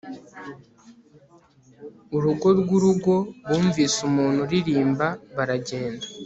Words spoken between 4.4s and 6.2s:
uririmba baragenda